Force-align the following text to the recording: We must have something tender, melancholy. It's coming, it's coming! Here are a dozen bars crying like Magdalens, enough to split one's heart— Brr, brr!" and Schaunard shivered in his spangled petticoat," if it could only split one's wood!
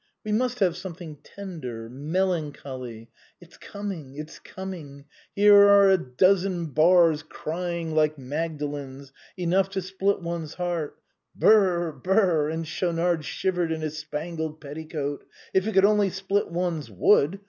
We 0.23 0.31
must 0.31 0.57
have 0.61 0.75
something 0.75 1.17
tender, 1.21 1.87
melancholy. 1.87 3.11
It's 3.39 3.55
coming, 3.55 4.15
it's 4.15 4.39
coming! 4.39 5.05
Here 5.35 5.53
are 5.55 5.89
a 5.91 5.97
dozen 5.99 6.71
bars 6.71 7.21
crying 7.21 7.93
like 7.93 8.17
Magdalens, 8.17 9.11
enough 9.37 9.69
to 9.69 9.81
split 9.83 10.19
one's 10.19 10.55
heart— 10.55 10.97
Brr, 11.39 11.91
brr!" 11.91 12.49
and 12.49 12.67
Schaunard 12.67 13.23
shivered 13.25 13.71
in 13.71 13.81
his 13.81 13.99
spangled 13.99 14.59
petticoat," 14.59 15.23
if 15.53 15.67
it 15.67 15.73
could 15.73 15.85
only 15.85 16.09
split 16.09 16.49
one's 16.49 16.89
wood! 16.89 17.39